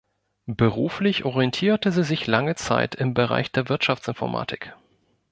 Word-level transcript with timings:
Beruflich 0.47 1.25
orientierte 1.25 1.91
sie 1.91 2.03
sich 2.03 2.25
lange 2.25 2.55
Zeit 2.55 2.95
im 2.95 3.13
Bereich 3.13 3.51
der 3.51 3.69
Wirtschaftsinformatik. 3.69 4.73